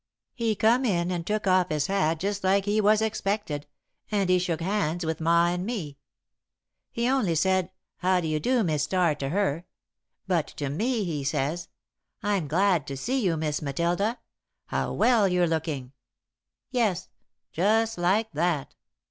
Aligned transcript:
He 0.33 0.55
come 0.55 0.83
in 0.83 1.11
and 1.11 1.27
took 1.27 1.45
off 1.45 1.69
his 1.69 1.85
hat 1.85 2.19
just 2.19 2.43
like 2.43 2.65
he 2.65 2.81
was 2.81 3.03
expected, 3.03 3.67
and 4.09 4.31
he 4.31 4.39
shook 4.39 4.59
hands 4.59 5.05
with 5.05 5.21
Ma 5.21 5.49
and 5.49 5.63
me. 5.63 5.99
He 6.91 7.07
only 7.07 7.35
said 7.35 7.69
'How 7.97 8.19
do 8.19 8.27
you 8.27 8.39
do 8.39 8.63
Mis' 8.63 8.81
Starr?' 8.85 9.13
to 9.13 9.29
her, 9.29 9.63
but 10.25 10.47
to 10.57 10.71
me, 10.71 11.03
he 11.03 11.23
says: 11.23 11.67
'I'm 12.23 12.47
glad 12.47 12.87
to 12.87 12.97
see 12.97 13.21
you, 13.23 13.37
Miss 13.37 13.61
Matilda. 13.61 14.17
How 14.65 14.91
well 14.91 15.27
you're 15.27 15.45
looking!' 15.45 15.91
Yes 16.71 17.09
just 17.51 17.99
like 17.99 18.31
that. 18.31 18.73